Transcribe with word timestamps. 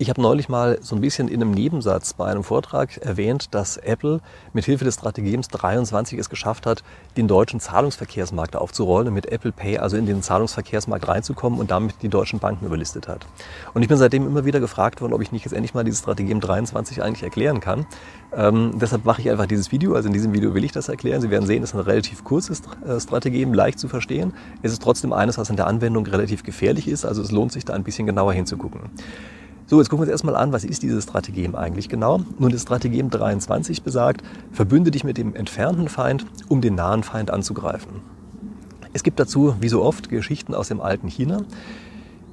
Ich 0.00 0.08
habe 0.10 0.22
neulich 0.22 0.48
mal 0.48 0.78
so 0.80 0.94
ein 0.94 1.00
bisschen 1.00 1.26
in 1.26 1.42
einem 1.42 1.50
Nebensatz 1.50 2.12
bei 2.12 2.26
einem 2.26 2.44
Vortrag 2.44 2.98
erwähnt, 2.98 3.52
dass 3.52 3.78
Apple 3.78 4.20
mit 4.52 4.64
Hilfe 4.64 4.84
des 4.84 4.94
Strategems 4.94 5.48
23 5.48 6.20
es 6.20 6.30
geschafft 6.30 6.66
hat, 6.66 6.84
den 7.16 7.26
deutschen 7.26 7.58
Zahlungsverkehrsmarkt 7.58 8.54
aufzurollen 8.54 9.08
und 9.08 9.14
mit 9.14 9.26
Apple 9.26 9.50
Pay 9.50 9.78
also 9.78 9.96
in 9.96 10.06
den 10.06 10.22
Zahlungsverkehrsmarkt 10.22 11.08
reinzukommen 11.08 11.58
und 11.58 11.72
damit 11.72 11.96
die 12.02 12.08
deutschen 12.08 12.38
Banken 12.38 12.64
überlistet 12.64 13.08
hat. 13.08 13.26
Und 13.74 13.82
ich 13.82 13.88
bin 13.88 13.98
seitdem 13.98 14.24
immer 14.24 14.44
wieder 14.44 14.60
gefragt 14.60 15.00
worden, 15.00 15.14
ob 15.14 15.20
ich 15.20 15.32
nicht 15.32 15.44
jetzt 15.44 15.52
endlich 15.52 15.74
mal 15.74 15.82
dieses 15.82 15.98
Strategem 15.98 16.38
23 16.38 17.02
eigentlich 17.02 17.24
erklären 17.24 17.58
kann. 17.58 17.84
Ähm, 18.32 18.74
deshalb 18.80 19.04
mache 19.04 19.20
ich 19.20 19.28
einfach 19.28 19.46
dieses 19.46 19.72
Video. 19.72 19.94
Also 19.94 20.06
in 20.06 20.12
diesem 20.12 20.32
Video 20.32 20.54
will 20.54 20.62
ich 20.62 20.70
das 20.70 20.88
erklären. 20.88 21.20
Sie 21.20 21.30
werden 21.30 21.46
sehen, 21.46 21.64
es 21.64 21.70
ist 21.70 21.74
ein 21.74 21.80
relativ 21.80 22.22
kurzes 22.22 22.62
äh, 22.86 23.00
Strategem, 23.00 23.52
leicht 23.52 23.80
zu 23.80 23.88
verstehen. 23.88 24.32
Es 24.62 24.70
ist 24.70 24.80
trotzdem 24.80 25.12
eines, 25.12 25.38
was 25.38 25.50
in 25.50 25.56
der 25.56 25.66
Anwendung 25.66 26.06
relativ 26.06 26.44
gefährlich 26.44 26.86
ist. 26.86 27.04
Also 27.04 27.20
es 27.20 27.32
lohnt 27.32 27.50
sich 27.50 27.64
da 27.64 27.72
ein 27.72 27.82
bisschen 27.82 28.06
genauer 28.06 28.32
hinzugucken. 28.32 28.82
So, 29.70 29.78
jetzt 29.78 29.90
gucken 29.90 30.06
wir 30.06 30.10
uns 30.10 30.12
erstmal 30.12 30.34
an, 30.34 30.50
was 30.50 30.64
ist 30.64 30.82
dieses 30.82 31.04
Strategem 31.04 31.54
eigentlich 31.54 31.90
genau? 31.90 32.22
Nun, 32.38 32.50
das 32.50 32.62
Strategem 32.62 33.10
23 33.10 33.82
besagt, 33.82 34.22
verbünde 34.50 34.90
dich 34.90 35.04
mit 35.04 35.18
dem 35.18 35.34
entfernten 35.34 35.90
Feind, 35.90 36.24
um 36.48 36.62
den 36.62 36.74
nahen 36.74 37.02
Feind 37.02 37.30
anzugreifen. 37.30 38.00
Es 38.94 39.02
gibt 39.02 39.20
dazu, 39.20 39.56
wie 39.60 39.68
so 39.68 39.82
oft, 39.82 40.08
Geschichten 40.08 40.54
aus 40.54 40.68
dem 40.68 40.80
alten 40.80 41.08
China. 41.08 41.42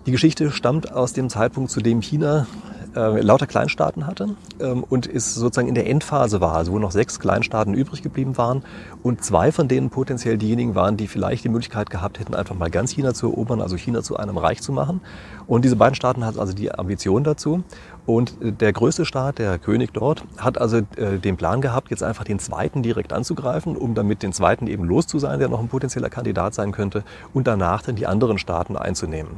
Die 0.05 0.12
Geschichte 0.12 0.50
stammt 0.50 0.94
aus 0.94 1.12
dem 1.12 1.27
Zeitpunkt, 1.27 1.72
zu 1.72 1.82
dem 1.82 2.00
China 2.00 2.48
äh, 2.95 3.22
lauter 3.22 3.48
Kleinstaaten 3.48 4.08
hatte 4.08 4.30
ähm, 4.59 4.84
und 4.84 5.05
ist 5.05 5.35
sozusagen 5.35 5.67
in 5.67 5.76
der 5.76 5.88
Endphase 5.88 6.41
war, 6.41 6.54
also 6.54 6.72
wo 6.72 6.80
noch 6.80 6.91
sechs 6.91 7.20
Kleinstaaten 7.20 7.73
übrig 7.73 8.02
geblieben 8.02 8.38
waren 8.38 8.63
und 9.04 9.23
zwei 9.23 9.52
von 9.52 9.68
denen 9.68 9.90
potenziell 9.90 10.38
diejenigen 10.38 10.76
waren, 10.76 10.98
die 10.98 11.08
vielleicht 11.08 11.44
die 11.44 11.49
Möglichkeit 11.49 11.90
gehabt 11.90 12.20
hätten, 12.20 12.34
einfach 12.34 12.55
mal 12.55 12.70
ganz 12.70 12.91
China 12.91 13.13
zu 13.13 13.27
erobern, 13.27 13.62
also 13.62 13.76
China 13.76 14.02
zu 14.02 14.18
einem 14.18 14.38
Reich 14.38 14.62
zu 14.62 14.71
machen. 14.71 15.02
Und 15.48 15.66
diese 15.66 15.76
beiden 15.76 15.95
Staaten 15.95 16.26
hatten 16.26 16.40
also 16.40 16.54
die 16.54 16.73
Ambition 16.73 17.23
dazu. 17.23 17.63
Und 18.05 18.41
äh, 18.41 18.52
der 18.52 18.73
größte 18.73 19.05
Staat, 19.05 19.40
der 19.40 19.58
König 19.58 19.94
dort, 19.94 20.23
hat 20.38 20.59
also 20.59 20.77
äh, 20.96 21.18
den 21.18 21.38
Plan 21.38 21.62
gehabt, 21.62 21.90
jetzt 21.90 22.04
einfach 22.04 22.24
den 22.24 22.40
zweiten 22.40 22.84
direkt 22.84 23.13
anzugreifen, 23.13 23.76
um 23.76 23.96
damit 23.96 24.24
den 24.24 24.34
zweiten 24.34 24.68
eben 24.68 24.84
los 24.84 25.07
zu 25.07 25.20
sein, 25.20 25.40
der 25.40 25.49
noch 25.49 25.60
ein 25.60 25.68
potenzieller 25.68 26.10
Kandidat 26.10 26.54
sein 26.54 26.71
könnte, 26.71 27.04
und 27.34 27.48
danach 27.48 27.82
dann 27.82 27.96
die 27.96 28.07
anderen 28.07 28.38
Staaten 28.38 28.77
einzunehmen. 28.77 29.32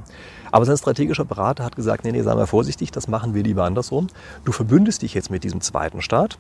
Aber 0.52 0.66
sein 0.66 0.78
strategischer 0.78 1.26
Berater 1.26 1.64
hat 1.64 1.76
gesagt, 1.76 2.04
nee, 2.04 2.12
nee, 2.12 2.22
sei 2.22 2.36
mal 2.36 2.48
vorsichtig, 2.48 2.92
das 2.92 3.08
machen 3.08 3.34
wir 3.34 3.44
lieber 3.44 3.64
andersrum. 3.64 4.08
Du 4.46 4.52
verbündest 4.52 5.02
dich 5.02 5.14
jetzt 5.14 5.30
mit 5.30 5.44
diesem 5.44 5.62
zweiten 5.62 6.02
Staat 6.02 6.38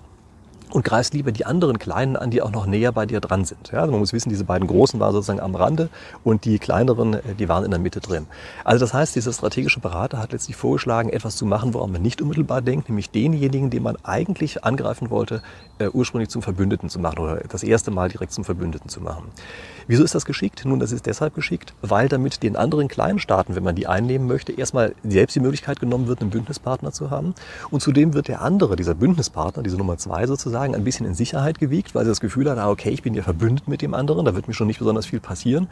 und 0.71 0.83
greifst 0.83 1.13
lieber 1.13 1.31
die 1.31 1.45
anderen 1.45 1.79
Kleinen 1.79 2.15
an, 2.15 2.29
die 2.29 2.41
auch 2.41 2.51
noch 2.51 2.65
näher 2.65 2.91
bei 2.91 3.05
dir 3.05 3.19
dran 3.19 3.45
sind. 3.45 3.71
Ja, 3.71 3.79
also 3.79 3.91
man 3.91 3.99
muss 3.99 4.13
wissen, 4.13 4.29
diese 4.29 4.43
beiden 4.43 4.67
Großen 4.67 4.99
waren 4.99 5.13
sozusagen 5.13 5.39
am 5.39 5.55
Rande 5.55 5.89
und 6.23 6.45
die 6.45 6.59
kleineren, 6.59 7.15
äh, 7.15 7.35
die 7.39 7.49
waren 7.49 7.63
in 7.63 7.71
der 7.71 7.79
Mitte 7.79 7.99
drin. 7.99 8.27
Also 8.63 8.83
das 8.83 8.93
heißt, 8.93 9.15
dieser 9.15 9.33
strategische 9.33 9.79
Berater 9.79 10.19
hat 10.19 10.31
letztlich 10.31 10.55
vorgeschlagen, 10.55 11.09
etwas 11.09 11.35
zu 11.35 11.45
machen, 11.45 11.73
woran 11.73 11.91
man 11.91 12.01
nicht 12.01 12.21
unmittelbar 12.21 12.61
denkt, 12.61 12.89
nämlich 12.89 13.09
denjenigen, 13.09 13.69
den 13.69 13.83
man 13.83 13.97
eigentlich 14.03 14.63
angreifen 14.63 15.09
wollte, 15.09 15.41
äh, 15.79 15.87
ursprünglich 15.87 16.29
zum 16.29 16.41
Verbündeten 16.41 16.89
zu 16.89 16.99
machen 16.99 17.19
oder 17.19 17.37
das 17.47 17.63
erste 17.63 17.91
Mal 17.91 18.09
direkt 18.09 18.33
zum 18.33 18.43
Verbündeten 18.43 18.89
zu 18.89 19.01
machen. 19.01 19.25
Wieso 19.87 20.03
ist 20.03 20.15
das 20.15 20.25
geschickt? 20.25 20.63
Nun, 20.65 20.79
das 20.79 20.91
ist 20.91 21.05
deshalb 21.05 21.33
geschickt, 21.33 21.73
weil 21.81 22.09
damit 22.09 22.43
den 22.43 22.57
anderen 22.57 22.89
kleinen 22.89 23.19
Staaten, 23.19 23.55
wenn 23.55 23.63
man 23.63 23.75
die 23.75 23.87
einnehmen 23.87 24.27
möchte, 24.27 24.51
erstmal 24.51 24.93
selbst 25.03 25.35
die 25.35 25.39
Möglichkeit 25.39 25.79
genommen 25.79 26.07
wird, 26.07 26.19
einen 26.19 26.29
Bündnispartner 26.29 26.91
zu 26.91 27.09
haben. 27.09 27.35
Und 27.71 27.81
zudem 27.81 28.13
wird 28.13 28.27
der 28.27 28.41
andere, 28.41 28.75
dieser 28.75 28.95
Bündnispartner, 28.95 29.63
diese 29.63 29.77
Nummer 29.77 29.97
zwei 29.97 30.27
sozusagen, 30.27 30.56
ein 30.59 30.83
bisschen 30.83 31.05
in 31.05 31.13
Sicherheit 31.13 31.59
gewiegt, 31.59 31.95
weil 31.95 32.03
sie 32.03 32.11
das 32.11 32.19
Gefühl 32.19 32.49
hat, 32.49 32.57
ah, 32.57 32.69
okay, 32.69 32.89
ich 32.89 33.01
bin 33.01 33.13
ja 33.13 33.23
verbündet 33.23 33.67
mit 33.67 33.81
dem 33.81 33.93
anderen, 33.93 34.25
da 34.25 34.35
wird 34.35 34.47
mir 34.47 34.53
schon 34.53 34.67
nicht 34.67 34.79
besonders 34.79 35.05
viel 35.05 35.19
passieren. 35.19 35.67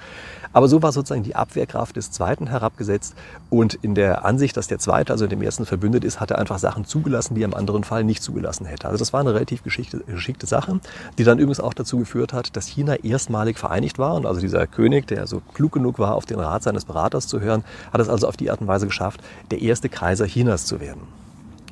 Aber 0.54 0.68
so 0.68 0.82
war 0.82 0.92
sozusagen 0.92 1.24
die 1.24 1.36
Abwehrkraft 1.36 1.96
des 1.96 2.12
Zweiten 2.12 2.48
herabgesetzt 2.48 3.16
und 3.50 3.74
in 3.76 3.96
der 3.96 4.26
Ansicht, 4.26 4.56
dass 4.58 4.68
der 4.68 4.80
Zweite, 4.80 5.12
also 5.14 5.28
dem 5.28 5.42
Ersten 5.42 5.66
verbündet 5.66 6.04
ist, 6.04 6.20
hat 6.20 6.32
er 6.32 6.40
einfach 6.40 6.60
Sachen 6.60 6.86
zugelassen, 6.86 7.36
die 7.36 7.42
er 7.42 7.46
im 7.46 7.54
anderen 7.54 7.84
Fall 7.84 8.04
nicht 8.04 8.24
zugelassen 8.24 8.66
hätte. 8.66 8.88
Also 8.88 8.98
das 8.98 9.14
war 9.14 9.20
eine 9.20 9.34
relativ 9.34 9.64
geschickte, 9.64 10.46
Sache, 10.46 10.80
die 11.18 11.24
dann 11.24 11.40
übrigens 11.40 11.60
auch 11.60 11.74
dazu 11.74 11.98
geführt 11.98 12.34
hat, 12.34 12.56
dass 12.56 12.68
China 12.68 12.96
erstmalig 12.96 13.58
vereinigt 13.58 14.00
war. 14.00 14.16
Und 14.16 14.26
also 14.26 14.42
dieser 14.42 14.68
König, 14.68 15.08
der 15.08 15.28
so 15.28 15.42
klug 15.54 15.72
genug 15.74 16.00
war, 16.00 16.16
auf 16.16 16.26
den 16.26 16.40
Rat 16.40 16.64
seines 16.64 16.86
Beraters 16.86 17.28
zu 17.28 17.40
hören, 17.40 17.64
hat 17.92 18.02
es 18.02 18.10
also 18.10 18.28
auf 18.28 18.38
die 18.38 18.52
Art 18.52 18.62
und 18.62 18.68
Weise 18.68 18.88
geschafft, 18.88 19.22
der 19.52 19.62
erste 19.62 19.90
Kaiser 19.90 20.26
Chinas 20.26 20.66
zu 20.66 20.80
werden. 20.80 21.25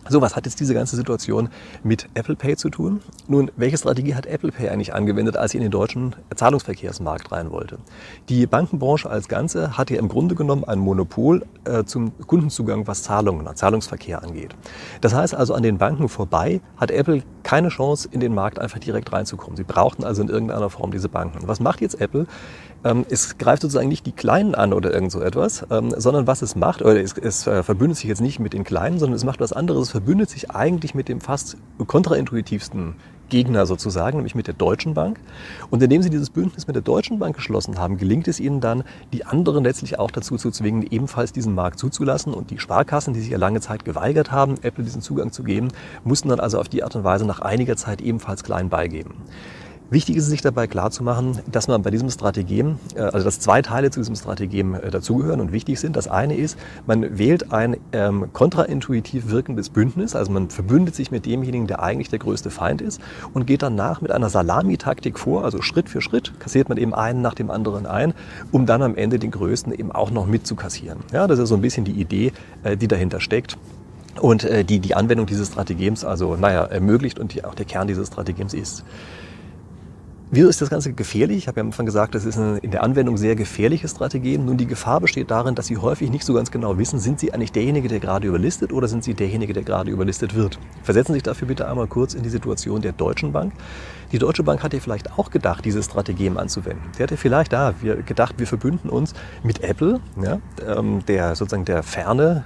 So, 0.10 0.20
was 0.20 0.36
hat 0.36 0.46
jetzt 0.46 0.60
diese 0.60 0.74
ganze 0.74 0.98
Situation 0.98 1.48
mit 1.82 2.10
Apple 2.14 2.36
Pay 2.36 2.58
zu 2.58 2.70
tun? 2.70 3.00
Nun, 3.30 3.52
welche 3.56 3.78
Strategie 3.78 4.16
hat 4.16 4.26
Apple 4.26 4.52
Pay 4.52 4.68
eigentlich 4.68 4.94
angewendet, 4.94 5.38
als 5.38 5.52
sie 5.52 5.58
in 5.58 5.64
den 5.64 5.72
deutschen 5.72 6.14
Zahlungsverkehrsmarkt 6.36 7.32
rein 7.32 7.52
wollte? 7.52 7.78
Die 8.28 8.46
Bankenbranche 8.46 9.10
als 9.10 9.30
Ganze 9.30 9.78
hat 9.78 9.90
ja 9.90 10.00
im 10.00 10.10
Grunde 10.10 10.36
genommen 10.36 10.66
ein 10.66 10.80
Monopol 10.80 11.46
äh, 11.64 11.86
zum 11.86 12.12
Kundenzugang, 12.28 12.86
was 12.86 13.04
Zahlungen, 13.04 13.48
Zahlungsverkehr 13.56 14.22
angeht. 14.22 14.56
Das 15.00 15.14
heißt 15.14 15.36
also, 15.36 15.54
an 15.54 15.64
den 15.64 15.78
Banken 15.78 16.10
vorbei 16.10 16.60
hat 16.76 16.92
Apple 16.92 17.24
keine 17.44 17.70
Chance, 17.70 18.10
in 18.12 18.20
den 18.20 18.34
Markt 18.34 18.60
einfach 18.60 18.80
direkt 18.80 19.12
reinzukommen. 19.12 19.58
Sie 19.58 19.64
brauchten 19.64 20.04
also 20.04 20.22
in 20.22 20.30
irgendeiner 20.30 20.70
Form 20.70 20.92
diese 20.92 21.10
Banken. 21.10 21.48
Was 21.48 21.60
macht 21.60 21.82
jetzt 21.82 22.00
Apple? 22.00 22.26
Ähm, 22.84 23.06
es 23.10 23.38
greift 23.38 23.62
sozusagen 23.62 23.88
nicht 23.88 24.06
die 24.06 24.12
Kleinen 24.12 24.56
an 24.56 24.74
oder 24.74 24.94
irgend 24.94 25.12
so 25.12 25.22
etwas, 25.22 25.66
ähm, 25.70 25.94
sondern 25.96 26.28
was 26.28 26.42
es 26.42 26.56
macht, 26.56 26.82
oder 26.82 27.02
es, 27.02 27.14
es 27.14 27.48
äh, 27.48 27.64
verbündet 27.64 27.98
sich 27.98 28.08
jetzt 28.08 28.22
nicht 28.22 28.40
mit 28.40 28.54
den 28.54 28.64
Kleinen, 28.64 29.00
sondern 29.00 29.16
es 29.16 29.24
macht 29.24 29.40
was 29.40 29.54
anderes, 29.54 29.84
es 29.84 29.92
verbündet 29.92 30.30
sich 30.30 30.52
eigentlich 30.52 30.96
mit 30.96 31.08
dem 31.08 31.22
fast 31.22 31.58
kontraintuitivsten 31.86 32.96
Gegner 33.30 33.66
sozusagen, 33.66 34.18
nämlich 34.18 34.36
mit 34.36 34.48
der 34.48 34.54
Deutschen 34.54 34.94
Bank. 34.94 35.20
Und 35.70 35.82
indem 35.82 36.02
sie 36.02 36.10
dieses 36.10 36.30
Bündnis 36.30 36.68
mit 36.68 36.76
der 36.76 36.84
Deutschen 36.84 37.20
Bank 37.20 37.36
geschlossen 37.36 37.78
haben, 37.80 37.98
gelingt 37.98 38.28
es 38.28 38.40
ihnen 38.40 38.62
dann, 38.62 38.84
die 39.12 39.26
anderen 39.26 39.64
letztlich 39.64 40.00
auch 40.00 40.12
dazu 40.12 40.38
zu 40.38 40.52
zwingen, 40.52 40.86
ebenfalls 40.90 41.32
diesen 41.32 41.56
Markt 41.56 41.80
zuzulassen. 41.80 42.34
Und 42.34 42.52
die 42.52 42.60
Sparkassen, 42.60 43.14
die 43.14 43.22
sich 43.22 43.30
ja 43.30 43.38
lange 43.38 43.62
Zeit 43.62 43.86
geweigert 43.86 44.32
haben, 44.32 44.56
Apple 44.62 44.84
diesen 44.84 45.02
Zugang 45.02 45.32
zu 45.32 45.44
geben, 45.44 45.70
mussten 46.04 46.30
dann 46.30 46.40
also 46.40 46.60
auf 46.60 46.70
die 46.70 46.84
Art 46.84 46.96
und 46.96 47.04
Weise 47.04 47.26
nach 47.26 47.40
einiger 47.40 47.76
Zeit 47.76 48.02
ebenfalls 48.02 48.44
klein 48.44 48.70
beigeben. 48.70 49.16
Wichtig 49.94 50.16
ist 50.16 50.24
es 50.24 50.32
sich 50.32 50.42
dabei 50.42 50.66
klarzumachen, 50.66 51.38
dass 51.46 51.68
man 51.68 51.84
bei 51.84 51.92
diesem 51.92 52.10
Strategem, 52.10 52.80
äh, 52.96 53.02
also 53.02 53.26
dass 53.26 53.40
zwei 53.40 53.62
Teile 53.62 53.92
zu 53.92 54.00
diesem 54.00 54.16
Strategem 54.16 54.74
äh, 54.74 54.90
dazugehören 54.90 55.40
und 55.40 55.52
wichtig 55.52 55.80
sind. 55.80 55.96
Das 55.96 56.08
eine 56.08 56.36
ist, 56.36 56.58
man 56.88 57.20
wählt 57.20 57.54
ein 57.54 57.78
ähm, 57.92 58.34
kontraintuitiv 58.34 59.30
wirkendes 59.30 59.70
Bündnis, 59.70 60.16
also 60.16 60.32
man 60.32 60.50
verbündet 60.50 60.96
sich 60.96 61.12
mit 61.12 61.28
demjenigen, 61.28 61.68
der 61.68 61.84
eigentlich 61.84 62.10
der 62.10 62.18
größte 62.18 62.50
Feind 62.50 62.82
ist 62.82 63.00
und 63.34 63.46
geht 63.46 63.62
danach 63.62 64.02
mit 64.02 64.10
einer 64.10 64.30
Salamitaktik 64.30 65.20
vor, 65.20 65.46
also 65.46 65.62
Schritt 65.62 65.90
für 65.90 66.02
Schritt 66.02 66.40
kassiert 66.40 66.70
man 66.70 66.80
eben 66.80 66.96
einen 66.96 67.22
nach 67.22 67.36
dem 67.36 67.52
anderen 67.52 67.86
ein, 67.86 68.16
um 68.52 68.66
dann 68.66 68.82
am 68.82 68.96
Ende 68.96 69.20
den 69.20 69.30
größten 69.30 69.74
eben 69.74 69.92
auch 69.92 70.10
noch 70.10 70.26
mitzukassieren. 70.26 71.02
Ja, 71.12 71.28
das 71.28 71.38
ist 71.38 71.50
so 71.50 71.56
ein 71.56 71.62
bisschen 71.62 71.86
die 71.86 72.02
Idee, 72.02 72.34
äh, 72.64 72.76
die 72.78 72.88
dahinter 72.88 73.20
steckt 73.20 73.60
und 74.20 74.48
die 74.70 74.80
die 74.80 74.94
Anwendung 74.94 75.26
dieses 75.26 75.48
Strategems 75.48 76.06
also 76.06 76.36
naja 76.36 76.66
ermöglicht 76.66 77.18
und 77.18 77.34
die 77.34 77.44
auch 77.44 77.56
der 77.56 77.66
Kern 77.66 77.88
dieses 77.88 78.08
Strategems 78.08 78.54
ist. 78.54 78.84
Wieso 80.36 80.50
ist 80.50 80.60
das 80.64 80.72
Ganze 80.72 80.94
gefährlich? 80.94 81.38
Ich 81.38 81.48
habe 81.48 81.60
ja 81.60 81.62
am 81.62 81.68
Anfang 81.68 81.86
gesagt, 81.86 82.16
das 82.16 82.26
ist 82.26 82.40
eine, 82.40 82.58
in 82.58 82.72
der 82.72 82.82
Anwendung 82.82 83.18
sehr 83.18 83.36
gefährliche 83.36 83.88
Strategie. 83.88 84.36
Nun, 84.40 84.58
die 84.58 84.66
Gefahr 84.66 85.00
besteht 85.00 85.30
darin, 85.30 85.54
dass 85.54 85.68
Sie 85.68 85.78
häufig 85.78 86.10
nicht 86.10 86.26
so 86.26 86.34
ganz 86.34 86.50
genau 86.50 86.80
wissen, 86.80 86.98
sind 86.98 87.20
Sie 87.20 87.32
eigentlich 87.32 87.52
derjenige, 87.52 87.88
der 87.88 88.00
gerade 88.00 88.26
überlistet 88.26 88.74
oder 88.74 88.88
sind 88.88 89.04
Sie 89.04 89.14
derjenige, 89.14 89.54
der 89.54 89.62
gerade 89.62 89.92
überlistet 89.92 90.34
wird. 90.34 90.58
Versetzen 90.82 91.12
Sie 91.14 91.18
sich 91.18 91.24
dafür 91.24 91.48
bitte 91.48 91.68
einmal 91.68 91.86
kurz 91.86 92.16
in 92.16 92.24
die 92.24 92.30
Situation 92.30 92.82
der 92.82 92.94
Deutschen 92.94 93.32
Bank. 93.32 93.54
Die 94.12 94.18
Deutsche 94.18 94.42
Bank 94.42 94.64
hat 94.64 94.74
ja 94.74 94.80
vielleicht 94.80 95.20
auch 95.20 95.30
gedacht, 95.30 95.66
diese 95.66 95.84
Strategien 95.84 96.40
anzuwenden. 96.40 96.82
Sie 96.98 97.04
hatte 97.04 97.16
vielleicht 97.16 97.54
da 97.54 97.76
wir 97.82 97.98
gedacht, 97.98 98.34
wir 98.40 98.48
verbünden 98.48 98.90
uns 98.90 99.14
mit 99.44 99.62
Apple, 99.62 100.00
ja, 100.20 100.40
ähm, 100.68 101.06
der 101.06 101.36
sozusagen 101.36 101.66
der 101.66 101.84
ferne 101.84 102.44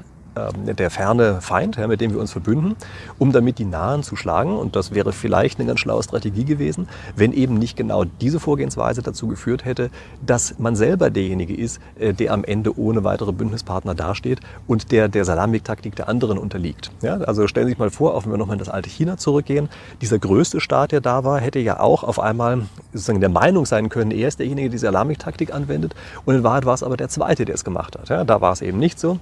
der 0.66 0.90
ferne 0.90 1.42
Feind, 1.42 1.78
mit 1.88 2.02
dem 2.02 2.14
wir 2.14 2.20
uns 2.20 2.31
verbünden, 2.31 2.75
um 3.18 3.31
damit 3.31 3.59
die 3.59 3.66
Nahen 3.66 4.03
zu 4.03 4.16
schlagen. 4.16 4.58
Und 4.58 4.75
das 4.75 4.94
wäre 4.94 5.12
vielleicht 5.14 5.59
eine 5.59 5.68
ganz 5.68 5.80
schlaue 5.80 6.03
Strategie 6.03 6.46
gewesen, 6.46 6.88
wenn 7.16 7.34
eben 7.34 7.56
nicht 7.56 7.78
genau 7.78 8.03
diese 8.03 8.40
Vorgehensweise 8.40 9.02
dazu 9.02 9.28
geführt 9.28 9.66
hätte, 9.66 9.90
dass 10.26 10.59
man 10.59 10.76
selber 10.76 11.09
derjenige 11.09 11.56
ist, 11.56 11.80
äh, 12.00 12.14
der 12.14 12.34
am 12.34 12.44
Ende 12.44 12.78
ohne 12.78 13.03
weitere 13.03 13.31
Bündnispartner 13.31 13.96
dasteht 13.96 14.40
und 14.68 14.92
der 14.92 15.08
der 15.08 15.26
Salamik-Taktik 15.26 15.96
der 15.96 16.09
anderen 16.09 16.38
unterliegt. 16.38 16.92
Ja, 17.02 17.18
also 17.18 17.47
stellen 17.47 17.67
Sie 17.67 17.72
sich 17.72 17.79
mal 17.79 17.90
vor, 17.90 18.16
auch 18.16 18.23
wenn 18.23 18.32
wir 18.32 18.38
nochmal 18.38 18.56
in 18.56 18.59
das 18.59 18.70
alte 18.70 18.90
China 18.90 19.17
zurückgehen, 19.17 19.70
dieser 20.02 20.20
größte 20.20 20.59
Staat, 20.59 20.91
der 20.91 21.02
da 21.02 21.23
war, 21.23 21.40
hätte 21.40 21.59
ja 21.59 21.79
auch 21.79 22.03
auf 22.03 22.20
einmal 22.20 22.64
sozusagen 22.94 23.20
der 23.20 23.29
Meinung 23.29 23.66
sein 23.66 23.90
können, 23.90 24.11
er 24.11 24.28
ist 24.28 24.40
derjenige, 24.40 24.70
der 24.70 24.72
die 24.72 24.78
Salamik-Taktik 24.78 25.53
anwendet. 25.53 25.96
Und 26.26 26.35
in 26.35 26.44
Wahrheit 26.44 26.66
war 26.66 26.73
es 26.73 26.84
aber 26.84 26.97
der 26.97 27.09
Zweite, 27.09 27.46
der 27.46 27.56
es 27.56 27.64
gemacht 27.64 27.97
hat. 27.97 28.09
Ja, 28.09 28.23
da 28.23 28.41
war 28.41 28.53
es 28.53 28.61
eben 28.61 28.79
nicht 28.79 29.00
so. 29.00 29.20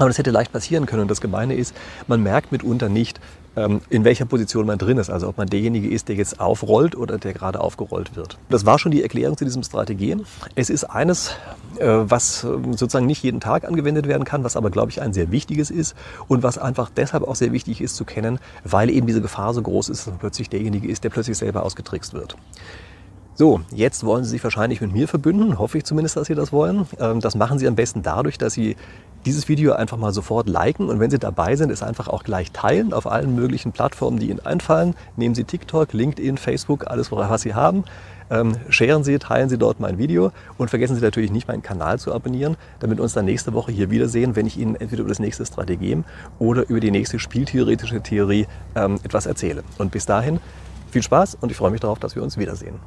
Aber 0.00 0.08
das 0.08 0.16
hätte 0.16 0.30
leicht 0.30 0.50
passieren 0.50 0.86
können. 0.86 1.02
Und 1.02 1.10
das 1.10 1.20
Gemeine 1.20 1.54
ist, 1.54 1.74
man 2.06 2.22
merkt 2.22 2.52
mitunter 2.52 2.88
nicht, 2.88 3.20
ähm, 3.54 3.82
in 3.90 4.02
welcher 4.02 4.24
Position 4.24 4.64
man 4.64 4.78
drin 4.78 4.96
ist. 4.96 5.10
Also 5.10 5.28
ob 5.28 5.36
man 5.36 5.46
derjenige 5.46 5.90
ist, 5.90 6.08
der 6.08 6.16
jetzt 6.16 6.40
aufrollt 6.40 6.96
oder 6.96 7.18
der 7.18 7.34
gerade 7.34 7.60
aufgerollt 7.60 8.16
wird. 8.16 8.38
Das 8.48 8.64
war 8.64 8.78
schon 8.78 8.92
die 8.92 9.02
Erklärung 9.02 9.36
zu 9.36 9.44
diesem 9.44 9.62
Strategie. 9.62 10.16
Es 10.54 10.70
ist 10.70 10.84
eines, 10.84 11.32
äh, 11.76 11.86
was 11.86 12.44
ähm, 12.44 12.72
sozusagen 12.72 13.04
nicht 13.04 13.22
jeden 13.22 13.40
Tag 13.40 13.66
angewendet 13.66 14.08
werden 14.08 14.24
kann, 14.24 14.42
was 14.42 14.56
aber, 14.56 14.70
glaube 14.70 14.90
ich, 14.90 15.02
ein 15.02 15.12
sehr 15.12 15.30
wichtiges 15.30 15.70
ist 15.70 15.94
und 16.28 16.42
was 16.42 16.56
einfach 16.56 16.88
deshalb 16.88 17.28
auch 17.28 17.36
sehr 17.36 17.52
wichtig 17.52 17.82
ist 17.82 17.94
zu 17.94 18.06
kennen, 18.06 18.38
weil 18.64 18.88
eben 18.88 19.06
diese 19.06 19.20
Gefahr 19.20 19.52
so 19.52 19.60
groß 19.60 19.90
ist, 19.90 20.06
dass 20.06 20.06
man 20.06 20.18
plötzlich 20.18 20.48
derjenige 20.48 20.88
ist, 20.88 21.04
der 21.04 21.10
plötzlich 21.10 21.36
selber 21.36 21.62
ausgetrickst 21.62 22.14
wird. 22.14 22.38
So, 23.34 23.60
jetzt 23.74 24.04
wollen 24.04 24.24
Sie 24.24 24.30
sich 24.30 24.44
wahrscheinlich 24.44 24.80
mit 24.80 24.92
mir 24.92 25.08
verbünden, 25.08 25.58
hoffe 25.58 25.78
ich 25.78 25.84
zumindest, 25.84 26.16
dass 26.16 26.26
Sie 26.26 26.34
das 26.34 26.52
wollen. 26.52 26.86
Ähm, 26.98 27.20
das 27.20 27.34
machen 27.34 27.58
Sie 27.58 27.66
am 27.66 27.74
besten 27.74 28.02
dadurch, 28.02 28.36
dass 28.36 28.52
Sie 28.52 28.76
dieses 29.24 29.48
Video 29.48 29.72
einfach 29.72 29.96
mal 29.96 30.12
sofort 30.12 30.48
liken 30.48 30.88
und 30.88 31.00
wenn 31.00 31.10
Sie 31.10 31.18
dabei 31.18 31.56
sind, 31.56 31.70
es 31.70 31.82
einfach 31.82 32.08
auch 32.08 32.22
gleich 32.22 32.52
teilen 32.52 32.92
auf 32.92 33.06
allen 33.06 33.34
möglichen 33.34 33.72
Plattformen, 33.72 34.18
die 34.18 34.30
Ihnen 34.30 34.40
einfallen. 34.40 34.94
Nehmen 35.16 35.34
Sie 35.34 35.44
TikTok, 35.44 35.92
LinkedIn, 35.92 36.38
Facebook, 36.38 36.86
alles, 36.86 37.12
was 37.12 37.42
Sie 37.42 37.54
haben. 37.54 37.84
Ähm, 38.30 38.56
sharen 38.68 39.04
Sie, 39.04 39.18
teilen 39.18 39.48
Sie 39.48 39.58
dort 39.58 39.80
mein 39.80 39.98
Video 39.98 40.32
und 40.56 40.70
vergessen 40.70 40.94
Sie 40.96 41.02
natürlich 41.02 41.32
nicht, 41.32 41.48
meinen 41.48 41.62
Kanal 41.62 41.98
zu 41.98 42.14
abonnieren, 42.14 42.56
damit 42.78 42.98
wir 42.98 43.02
uns 43.02 43.12
dann 43.12 43.24
nächste 43.24 43.52
Woche 43.52 43.72
hier 43.72 43.90
wiedersehen, 43.90 44.36
wenn 44.36 44.46
ich 44.46 44.56
Ihnen 44.56 44.76
entweder 44.76 45.00
über 45.00 45.08
das 45.08 45.18
nächste 45.18 45.44
Strategem 45.44 46.04
oder 46.38 46.68
über 46.68 46.80
die 46.80 46.90
nächste 46.90 47.18
spieltheoretische 47.18 48.02
Theorie 48.02 48.46
ähm, 48.74 49.00
etwas 49.02 49.26
erzähle. 49.26 49.64
Und 49.78 49.90
bis 49.90 50.06
dahin 50.06 50.40
viel 50.90 51.02
Spaß 51.02 51.38
und 51.40 51.50
ich 51.50 51.56
freue 51.56 51.70
mich 51.70 51.80
darauf, 51.80 51.98
dass 51.98 52.14
wir 52.14 52.22
uns 52.22 52.38
wiedersehen. 52.38 52.78